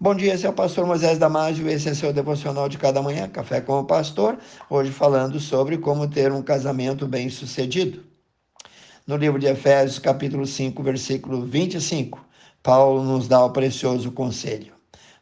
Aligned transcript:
Bom 0.00 0.14
dia, 0.14 0.32
esse 0.32 0.46
é 0.46 0.48
o 0.48 0.52
pastor 0.52 0.86
Moisés 0.86 1.18
Damásio, 1.18 1.68
esse 1.68 1.88
é 1.88 1.92
seu 1.92 2.12
devocional 2.12 2.68
de 2.68 2.78
cada 2.78 3.02
manhã, 3.02 3.28
Café 3.28 3.60
com 3.60 3.80
o 3.80 3.84
Pastor, 3.84 4.38
hoje 4.70 4.92
falando 4.92 5.40
sobre 5.40 5.76
como 5.76 6.06
ter 6.06 6.30
um 6.30 6.40
casamento 6.40 7.04
bem-sucedido. 7.04 8.04
No 9.04 9.16
livro 9.16 9.40
de 9.40 9.48
Efésios, 9.48 9.98
capítulo 9.98 10.46
5, 10.46 10.80
versículo 10.84 11.44
25, 11.44 12.24
Paulo 12.62 13.02
nos 13.02 13.26
dá 13.26 13.44
o 13.44 13.50
precioso 13.50 14.12
conselho. 14.12 14.72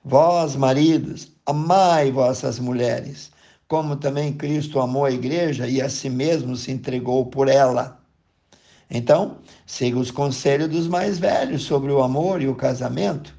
Vós, 0.04 0.54
maridos, 0.54 1.32
amai 1.46 2.10
vossas 2.10 2.58
mulheres, 2.58 3.30
como 3.66 3.96
também 3.96 4.34
Cristo 4.34 4.78
amou 4.78 5.06
a 5.06 5.10
igreja 5.10 5.66
e 5.66 5.80
a 5.80 5.88
si 5.88 6.10
mesmo 6.10 6.54
se 6.54 6.70
entregou 6.70 7.24
por 7.24 7.48
ela. 7.48 7.98
Então, 8.90 9.38
siga 9.64 9.98
os 9.98 10.10
conselhos 10.10 10.68
dos 10.68 10.86
mais 10.86 11.18
velhos 11.18 11.62
sobre 11.62 11.90
o 11.90 12.02
amor 12.02 12.42
e 12.42 12.46
o 12.46 12.54
casamento 12.54 13.35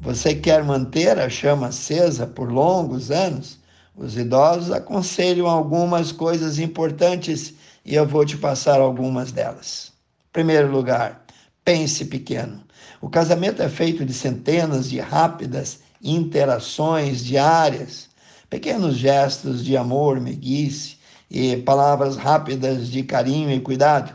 você 0.00 0.34
quer 0.34 0.62
manter 0.62 1.18
a 1.18 1.28
chama 1.28 1.68
acesa 1.68 2.26
por 2.26 2.52
longos 2.52 3.10
anos? 3.10 3.58
Os 3.96 4.16
idosos 4.16 4.70
aconselham 4.70 5.48
algumas 5.48 6.12
coisas 6.12 6.60
importantes 6.60 7.54
e 7.84 7.96
eu 7.96 8.06
vou 8.06 8.24
te 8.24 8.36
passar 8.36 8.80
algumas 8.80 9.32
delas. 9.32 9.92
Em 10.28 10.32
primeiro 10.32 10.70
lugar, 10.70 11.24
pense 11.64 12.04
pequeno. 12.04 12.62
O 13.00 13.08
casamento 13.08 13.60
é 13.60 13.68
feito 13.68 14.04
de 14.04 14.14
centenas 14.14 14.88
de 14.88 15.00
rápidas 15.00 15.80
interações 16.00 17.24
diárias, 17.24 18.08
pequenos 18.48 18.96
gestos 18.96 19.64
de 19.64 19.76
amor, 19.76 20.20
meiguice 20.20 20.96
e 21.28 21.56
palavras 21.56 22.16
rápidas 22.16 22.88
de 22.88 23.02
carinho 23.02 23.50
e 23.50 23.60
cuidado. 23.60 24.14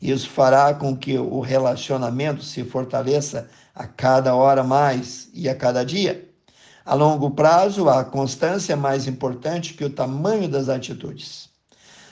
Isso 0.00 0.30
fará 0.30 0.72
com 0.72 0.96
que 0.96 1.18
o 1.18 1.40
relacionamento 1.40 2.42
se 2.42 2.64
fortaleça 2.64 3.48
a 3.78 3.86
cada 3.86 4.34
hora 4.34 4.64
mais 4.64 5.30
e 5.32 5.48
a 5.48 5.54
cada 5.54 5.84
dia. 5.84 6.28
A 6.84 6.94
longo 6.94 7.30
prazo, 7.30 7.88
a 7.88 8.04
constância 8.04 8.72
é 8.72 8.76
mais 8.76 9.06
importante 9.06 9.74
que 9.74 9.84
o 9.84 9.90
tamanho 9.90 10.48
das 10.48 10.68
atitudes. 10.68 11.48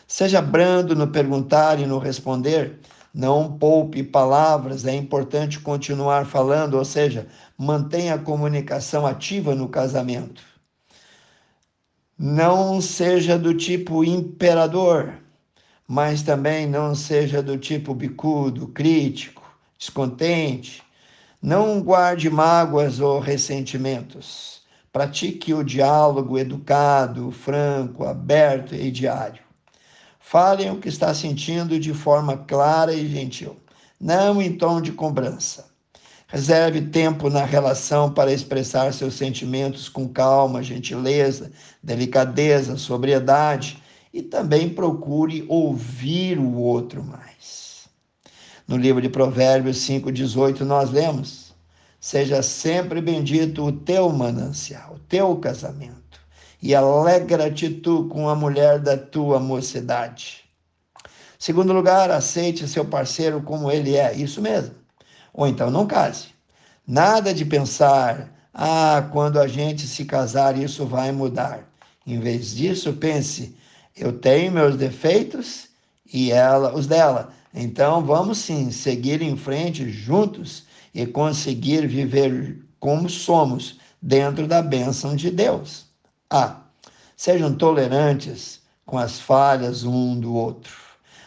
Seja 0.06 0.40
brando 0.40 0.94
no 0.94 1.08
perguntar 1.08 1.80
e 1.80 1.86
no 1.86 1.98
responder, 1.98 2.78
não 3.12 3.58
poupe 3.58 4.04
palavras, 4.04 4.84
é 4.84 4.94
importante 4.94 5.58
continuar 5.58 6.24
falando, 6.24 6.74
ou 6.74 6.84
seja, 6.84 7.26
mantenha 7.58 8.14
a 8.14 8.18
comunicação 8.18 9.04
ativa 9.04 9.52
no 9.52 9.68
casamento. 9.68 10.42
Não 12.16 12.80
seja 12.80 13.36
do 13.36 13.54
tipo 13.54 14.04
imperador, 14.04 15.14
mas 15.88 16.22
também 16.22 16.66
não 16.66 16.94
seja 16.94 17.42
do 17.42 17.58
tipo 17.58 17.92
bicudo, 17.92 18.68
crítico, 18.68 19.42
descontente. 19.76 20.85
Não 21.42 21.82
guarde 21.82 22.30
mágoas 22.30 22.98
ou 22.98 23.20
ressentimentos. 23.20 24.62
Pratique 24.90 25.52
o 25.52 25.62
diálogo 25.62 26.38
educado, 26.38 27.30
franco, 27.30 28.04
aberto 28.04 28.74
e 28.74 28.90
diário. 28.90 29.42
Falem 30.18 30.70
o 30.70 30.78
que 30.78 30.88
está 30.88 31.12
sentindo 31.12 31.78
de 31.78 31.92
forma 31.92 32.38
clara 32.38 32.94
e 32.94 33.06
gentil, 33.06 33.56
não 34.00 34.40
em 34.40 34.56
tom 34.56 34.80
de 34.80 34.92
cobrança. 34.92 35.66
Reserve 36.26 36.80
tempo 36.80 37.28
na 37.28 37.44
relação 37.44 38.10
para 38.10 38.32
expressar 38.32 38.92
seus 38.94 39.14
sentimentos 39.14 39.88
com 39.90 40.08
calma, 40.08 40.62
gentileza, 40.62 41.52
delicadeza, 41.82 42.78
sobriedade 42.78 43.80
e 44.12 44.22
também 44.22 44.70
procure 44.70 45.44
ouvir 45.48 46.38
o 46.38 46.54
outro 46.54 47.04
mais. 47.04 47.65
No 48.68 48.76
livro 48.76 49.00
de 49.00 49.08
Provérbios 49.08 49.76
5,18, 49.78 50.62
nós 50.62 50.90
lemos: 50.90 51.54
Seja 52.00 52.42
sempre 52.42 53.00
bendito 53.00 53.64
o 53.64 53.70
teu 53.70 54.10
manancial, 54.10 54.94
o 54.94 54.98
teu 54.98 55.36
casamento, 55.36 56.20
e 56.60 56.74
alegra-te 56.74 57.70
tu 57.70 58.08
com 58.08 58.28
a 58.28 58.34
mulher 58.34 58.80
da 58.80 58.96
tua 58.96 59.38
mocidade. 59.38 60.44
Segundo 61.38 61.72
lugar, 61.72 62.10
aceite 62.10 62.66
seu 62.66 62.84
parceiro 62.84 63.40
como 63.40 63.70
ele 63.70 63.94
é, 63.94 64.12
isso 64.14 64.42
mesmo. 64.42 64.74
Ou 65.32 65.46
então 65.46 65.70
não 65.70 65.86
case. 65.86 66.28
Nada 66.84 67.32
de 67.32 67.44
pensar, 67.44 68.32
ah, 68.52 69.08
quando 69.12 69.38
a 69.38 69.46
gente 69.46 69.86
se 69.86 70.04
casar, 70.04 70.58
isso 70.58 70.84
vai 70.86 71.12
mudar. 71.12 71.68
Em 72.04 72.18
vez 72.18 72.56
disso, 72.56 72.92
pense, 72.94 73.56
eu 73.94 74.12
tenho 74.12 74.50
meus 74.50 74.76
defeitos 74.76 75.68
e 76.12 76.32
ela 76.32 76.74
os 76.74 76.88
dela. 76.88 77.35
Então 77.58 78.04
vamos 78.04 78.36
sim 78.36 78.70
seguir 78.70 79.22
em 79.22 79.34
frente 79.34 79.90
juntos 79.90 80.64
e 80.94 81.06
conseguir 81.06 81.86
viver 81.86 82.62
como 82.78 83.08
somos 83.08 83.78
dentro 84.00 84.46
da 84.46 84.60
bênção 84.60 85.16
de 85.16 85.30
Deus. 85.30 85.86
Ah, 86.28 86.60
sejam 87.16 87.54
tolerantes 87.54 88.60
com 88.84 88.98
as 88.98 89.18
falhas 89.18 89.84
um 89.84 90.20
do 90.20 90.34
outro. 90.34 90.74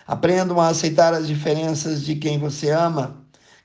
Aprendam 0.06 0.62
a 0.62 0.68
aceitar 0.68 1.16
as 1.16 1.26
diferenças 1.26 2.06
de 2.06 2.16
quem 2.16 2.38
você 2.38 2.70
ama. 2.70 3.18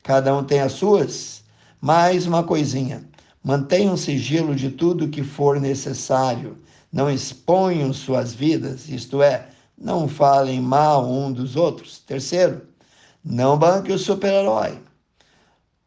Cada 0.03 0.35
um 0.35 0.43
tem 0.43 0.61
as 0.61 0.73
suas. 0.73 1.45
Mais 1.83 2.27
uma 2.27 2.43
coisinha. 2.43 3.07
Mantenham 3.43 3.95
sigilo 3.95 4.55
de 4.55 4.71
tudo 4.71 5.11
que 5.11 5.23
for 5.23 5.61
necessário 5.61 6.57
não 6.91 7.11
exponham 7.11 7.93
suas 7.93 8.33
vidas, 8.33 8.89
isto 8.89 9.21
é, 9.21 9.49
não 9.77 10.09
falem 10.09 10.61
mal 10.61 11.11
um 11.11 11.33
dos 11.33 11.57
outros. 11.57 11.99
Terceiro, 11.99 12.63
não 13.25 13.59
banque 13.59 13.93
o 13.93 13.99
super-herói. 13.99 14.79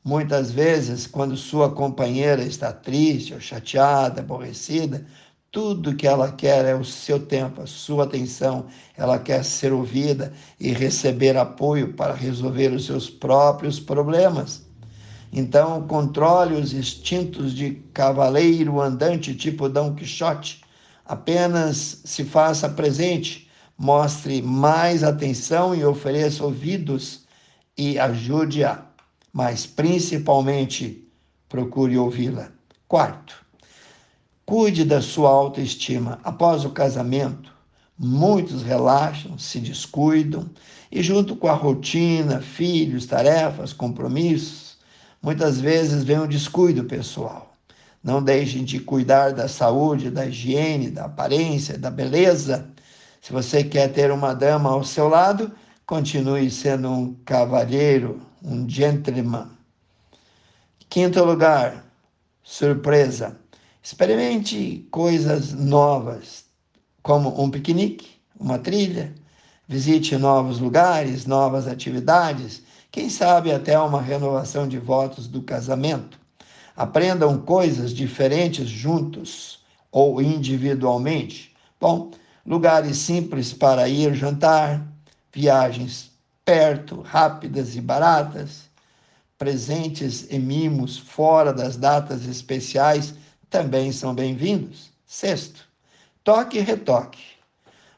Muitas 0.04 0.52
vezes, 0.52 1.06
quando 1.06 1.36
sua 1.36 1.72
companheira 1.72 2.42
está 2.42 2.72
triste 2.72 3.34
ou 3.34 3.40
chateada, 3.40 4.22
aborrecida, 4.22 5.06
tudo 5.52 5.96
que 5.96 6.08
ela 6.08 6.32
quer 6.32 6.66
é 6.66 6.76
o 6.76 6.84
seu 6.84 7.20
tempo, 7.20 7.62
a 7.62 7.68
sua 7.68 8.06
atenção. 8.06 8.68
Ela 8.96 9.20
quer 9.20 9.44
ser 9.44 9.74
ouvida 9.74 10.32
e 10.60 10.72
receber 10.72 11.36
apoio 11.36 11.94
para 11.94 12.14
resolver 12.14 12.70
os 12.70 12.86
seus 12.86 13.10
próprios 13.10 13.80
problemas. 13.80 14.66
Então, 15.34 15.86
controle 15.88 16.56
os 16.56 16.74
instintos 16.74 17.54
de 17.54 17.72
cavaleiro 17.94 18.80
andante, 18.80 19.36
tipo 19.36 19.68
Dom 19.68 19.94
Quixote, 19.94 20.62
Apenas 21.08 22.02
se 22.04 22.26
faça 22.26 22.68
presente, 22.68 23.47
mostre 23.78 24.42
mais 24.42 25.04
atenção 25.04 25.76
e 25.76 25.86
ofereça 25.86 26.44
ouvidos 26.44 27.26
e 27.78 28.00
ajude-a, 28.00 28.86
mas 29.32 29.68
principalmente 29.68 31.08
procure 31.48 31.98
ouvi-la. 31.98 32.52
Quarto, 32.88 33.46
cuide 34.46 34.84
da 34.84 35.02
sua 35.02 35.30
autoestima. 35.30 36.20
Após 36.24 36.66
o 36.66 36.72
casamento, 36.72 37.54
muitos 37.98 38.64
relaxam, 38.64 39.38
se 39.38 39.60
descuidam 39.60 40.50
e, 40.92 41.04
junto 41.04 41.36
com 41.36 41.48
a 41.48 41.54
rotina, 41.54 42.42
filhos, 42.42 43.06
tarefas, 43.06 43.74
compromissos, 43.74 44.78
muitas 45.22 45.60
vezes 45.60 46.04
vem 46.04 46.20
um 46.20 46.28
descuido 46.28 46.86
pessoal. 46.86 47.54
Não 48.04 48.24
deixem 48.24 48.64
de 48.64 48.80
cuidar 48.80 49.34
da 49.34 49.48
saúde, 49.48 50.10
da 50.10 50.26
higiene, 50.26 50.90
da 50.90 51.06
aparência, 51.06 51.78
da 51.78 51.92
beleza. 51.92 52.70
Se 53.28 53.34
você 53.34 53.62
quer 53.62 53.92
ter 53.92 54.10
uma 54.10 54.34
dama 54.34 54.70
ao 54.70 54.86
seu 54.86 55.10
lado, 55.10 55.52
continue 55.86 56.50
sendo 56.50 56.90
um 56.90 57.14
cavalheiro, 57.26 58.22
um 58.42 58.66
gentleman. 58.70 59.50
Quinto 60.88 61.22
lugar, 61.26 61.84
surpresa. 62.42 63.38
Experimente 63.84 64.88
coisas 64.90 65.52
novas, 65.52 66.46
como 67.04 67.44
um 67.44 67.52
piquenique, 67.52 68.12
uma 68.40 68.58
trilha, 68.58 69.14
visite 69.68 70.16
novos 70.16 70.60
lugares, 70.60 71.26
novas 71.26 71.68
atividades, 71.68 72.64
quem 72.90 73.10
sabe 73.10 73.52
até 73.52 73.78
uma 73.78 74.02
renovação 74.02 74.66
de 74.66 74.80
votos 74.80 75.28
do 75.28 75.42
casamento. 75.42 76.18
Aprendam 76.78 77.38
coisas 77.40 77.94
diferentes 77.94 78.70
juntos 78.70 79.60
ou 79.92 80.22
individualmente. 80.22 81.54
Bom, 81.78 82.10
lugares 82.48 82.98
simples 82.98 83.54
para 83.54 83.90
ir 83.90 84.16
jantar, 84.16 84.82
viagens 85.34 86.10
perto, 86.46 87.02
rápidas 87.02 87.76
e 87.76 87.82
baratas, 87.82 88.70
presentes 89.38 90.26
e 90.32 90.40
mimos 90.40 90.98
fora 90.98 91.52
das 91.54 91.76
datas 91.76 92.26
especiais 92.26 93.14
também 93.50 93.92
são 93.92 94.16
bem-vindos. 94.16 94.90
Sexto, 95.06 95.68
toque 96.24 96.58
e 96.58 96.62
retoque. 96.62 97.22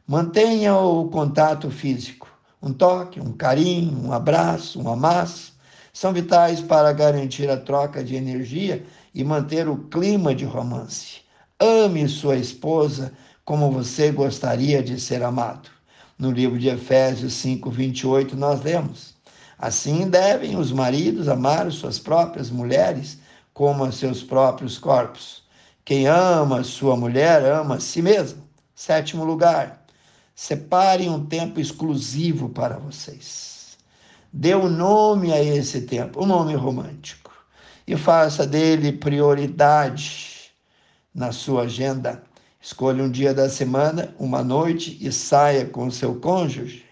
Mantenha 0.07 0.75
o 0.75 1.07
contato 1.10 1.69
físico. 1.69 2.28
Um 2.62 2.74
toque, 2.74 3.22
um 3.22 3.31
carinho, 3.31 4.06
um 4.06 4.12
abraço, 4.12 4.81
um 4.81 4.92
amasso 4.92 5.54
são 5.94 6.13
vitais 6.13 6.62
para 6.62 6.94
garantir 6.94 7.50
a 7.50 7.57
troca 7.57 8.04
de 8.04 8.16
energia 8.16 8.86
e 9.13 9.24
manter 9.24 9.68
o 9.68 9.78
clima 9.90 10.34
de 10.34 10.45
romance. 10.45 11.22
Ame 11.60 12.07
sua 12.07 12.38
esposa 12.38 13.12
como 13.50 13.72
você 13.72 14.12
gostaria 14.12 14.84
de 14.84 15.01
ser 15.01 15.24
amado. 15.24 15.72
No 16.19 16.30
livro 16.30 16.60
de 16.60 16.69
Efésios 16.69 17.34
5, 17.34 17.68
28, 17.72 18.38
nós 18.38 18.62
lemos: 18.62 19.16
Assim 19.57 20.07
devem 20.07 20.56
os 20.56 20.72
maridos 20.72 21.28
amar 21.28 21.72
suas 21.72 21.98
próprias 21.98 22.51
mulheres 22.51 23.18
como 23.51 23.84
a 23.84 23.92
seus 23.92 24.22
próprios 24.22 24.78
corpos. 24.78 25.42
Quem 25.84 26.06
ama 26.06 26.63
sua 26.63 26.96
mulher 26.96 27.44
ama 27.44 27.78
a 27.78 27.80
si 27.80 28.04
mesmo. 28.04 28.48
Sétimo 28.75 29.25
lugar, 29.25 29.84
separe 30.36 31.10
um 31.10 31.25
tempo 31.25 31.60
exclusivo 31.60 32.50
para 32.50 32.78
vocês. 32.78 33.80
Dê 34.31 34.54
um 34.54 34.69
nome 34.69 35.34
a 35.34 35.44
esse 35.44 35.81
tempo, 35.81 36.24
um 36.24 36.28
nome 36.28 36.54
romântico, 36.54 37.31
e 37.88 37.98
faça 37.98 38.45
dele 38.45 38.92
prioridade 38.92 40.52
na 41.12 41.31
sua 41.31 41.63
agenda. 41.63 42.29
Escolha 42.61 43.06
um 43.06 43.09
dia 43.09 43.33
da 43.33 43.47
semana, 43.47 44.13
uma 44.19 44.44
noite 44.44 44.97
e 45.00 45.09
saia 45.13 45.65
com 45.65 45.89
seu 45.89 46.15
cônjuge. 46.15 46.83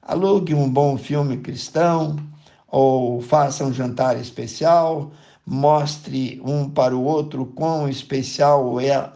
Alugue 0.00 0.54
um 0.54 0.66
bom 0.66 0.96
filme 0.96 1.36
cristão 1.36 2.16
ou 2.66 3.20
faça 3.20 3.62
um 3.62 3.70
jantar 3.70 4.18
especial. 4.18 5.12
Mostre 5.44 6.40
um 6.42 6.70
para 6.70 6.96
o 6.96 7.04
outro 7.04 7.44
quão 7.44 7.86
especial 7.86 8.80
é, 8.80 9.12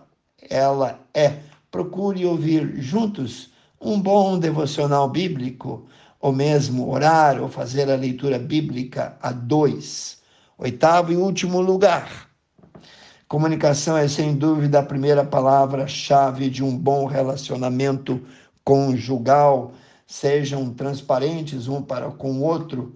ela 0.51 1.01
é. 1.15 1.39
Procure 1.71 2.27
ouvir 2.27 2.83
juntos 2.83 3.51
um 3.81 3.99
bom 3.99 4.39
devocional 4.39 5.09
bíblico, 5.09 5.87
ou 6.21 6.33
mesmo 6.33 6.91
orar 6.91 7.41
ou 7.41 7.49
fazer 7.49 7.91
a 7.91 7.97
leitura 7.97 8.39
bíblica 8.39 9.17
a 9.23 9.33
dois. 9.33 10.19
Oitavo 10.59 11.13
e 11.13 11.17
último 11.17 11.63
lugar, 11.63 12.29
Comunicação 13.35 13.97
é 13.97 14.07
sem 14.07 14.37
dúvida 14.37 14.79
a 14.79 14.83
primeira 14.85 15.25
palavra-chave 15.25 16.49
de 16.49 16.63
um 16.63 16.79
bom 16.79 17.05
relacionamento 17.05 18.23
conjugal. 18.63 19.73
Sejam 20.07 20.73
transparentes 20.73 21.67
um 21.67 21.83
para 21.83 22.13
com 22.13 22.31
o 22.35 22.43
outro, 22.43 22.95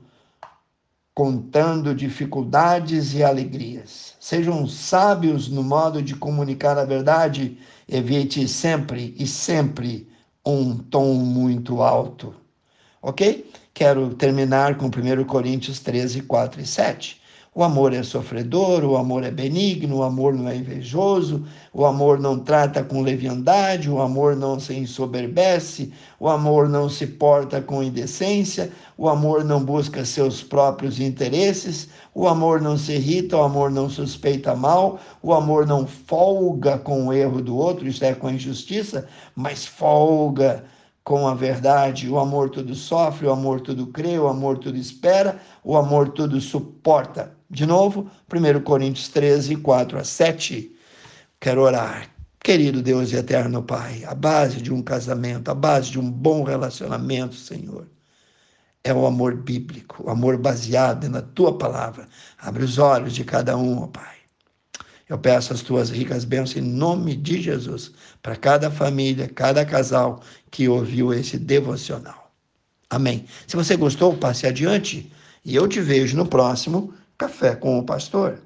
contando 1.13 1.93
dificuldades 1.93 3.15
e 3.15 3.25
alegrias. 3.25 4.15
Sejam 4.21 4.65
sábios 4.69 5.49
no 5.49 5.65
modo 5.65 6.01
de 6.01 6.15
comunicar 6.15 6.79
a 6.79 6.85
verdade. 6.85 7.59
Evite 7.89 8.47
sempre 8.47 9.17
e 9.19 9.27
sempre 9.27 10.09
um 10.47 10.79
tom 10.79 11.15
muito 11.15 11.83
alto. 11.83 12.33
Ok? 13.03 13.51
Quero 13.75 14.15
terminar 14.15 14.79
com 14.79 14.87
1 14.87 15.25
Coríntios 15.25 15.81
13, 15.81 16.23
4 16.23 16.61
e 16.61 16.65
7. 16.65 17.21
O 17.59 17.65
amor 17.65 17.93
é 17.93 18.05
sofredor, 18.05 18.85
o 18.85 18.97
amor 18.97 19.25
é 19.25 19.33
benigno, 19.33 19.97
o 19.97 20.03
amor 20.05 20.33
não 20.33 20.49
é 20.49 20.55
invejoso, 20.55 21.45
o 21.73 21.85
amor 21.85 22.21
não 22.21 22.39
trata 22.39 22.85
com 22.85 23.03
leviandade, 23.03 23.91
o 23.91 24.01
amor 24.01 24.37
não 24.37 24.61
se 24.61 24.75
ensoberbece, 24.75 25.93
o 26.21 26.29
amor 26.29 26.69
não 26.69 26.89
se 26.89 27.05
porta 27.05 27.61
com 27.61 27.83
indecência, 27.83 28.71
o 28.97 29.09
amor 29.09 29.45
não 29.45 29.65
busca 29.65 30.05
seus 30.05 30.41
próprios 30.41 31.01
interesses, 31.01 31.89
o 32.15 32.29
amor 32.29 32.61
não 32.61 32.79
se 32.79 32.93
irrita, 32.93 33.37
o 33.37 33.43
amor 33.43 33.73
não 33.73 33.91
suspeita 33.91 34.55
mal, 34.55 35.01
o 35.21 35.35
amor 35.35 35.67
não 35.67 35.85
folga 35.85 36.79
com 36.79 37.09
o 37.09 37.13
erro 37.13 37.43
do 37.43 37.57
outro, 37.57 37.89
isto 37.89 38.05
é, 38.05 38.15
com 38.15 38.29
a 38.29 38.33
injustiça, 38.33 39.09
mas 39.35 39.67
folga 39.67 40.65
com 41.03 41.27
a 41.27 41.35
verdade. 41.35 42.09
O 42.09 42.21
amor 42.21 42.51
tudo 42.51 42.77
sofre, 42.77 43.27
o 43.27 43.33
amor 43.33 43.61
tudo 43.63 43.89
crê, 43.89 44.17
o 44.17 44.29
amor 44.29 44.59
tudo 44.59 44.79
espera, 44.79 45.41
o 45.65 45.77
amor 45.77 46.11
tudo 46.11 46.41
suporta. 46.41 47.37
De 47.51 47.65
novo, 47.65 48.11
1 48.31 48.61
Coríntios 48.61 49.09
13, 49.09 49.57
4 49.57 49.99
a 49.99 50.05
7. 50.05 50.77
Quero 51.41 51.63
orar. 51.63 52.11
Querido 52.41 52.83
Deus 52.83 53.13
e 53.13 53.17
eterno 53.17 53.63
Pai, 53.63 54.05
a 54.05 54.15
base 54.15 54.61
de 54.61 54.73
um 54.73 54.83
casamento, 54.83 55.51
a 55.51 55.55
base 55.55 55.91
de 55.91 55.99
um 55.99 56.11
bom 56.11 56.45
relacionamento, 56.45 57.35
Senhor, 57.35 57.87
é 58.85 58.93
o 58.93 59.07
amor 59.07 59.35
bíblico, 59.37 60.05
o 60.05 60.11
amor 60.11 60.39
baseado 60.39 61.09
na 61.09 61.21
tua 61.21 61.57
palavra. 61.57 62.09
Abre 62.39 62.65
os 62.65 62.79
olhos 62.79 63.15
de 63.15 63.25
cada 63.25 63.57
um, 63.57 63.83
ó 63.83 63.87
Pai. 63.87 64.17
Eu 65.09 65.19
peço 65.19 65.53
as 65.53 65.63
tuas 65.63 65.91
ricas 65.91 66.25
bênçãos 66.25 66.57
em 66.57 66.63
nome 66.63 67.17
de 67.17 67.41
Jesus 67.41 67.93
para 68.23 68.37
cada 68.37 68.71
família, 68.71 69.29
cada 69.29 69.65
casal 69.65 70.21
que 70.51 70.69
ouviu 70.69 71.13
esse 71.15 71.39
devocional. 71.39 72.31
Amém. 72.91 73.25
Se 73.47 73.57
você 73.57 73.75
gostou, 73.77 74.17
passe 74.17 74.47
adiante 74.47 75.11
e 75.45 75.55
eu 75.55 75.67
te 75.67 75.81
vejo 75.81 76.17
no 76.17 76.27
próximo 76.27 76.95
Café 77.19 77.57
com 77.57 77.77
o 77.77 77.85
Pastor. 77.85 78.39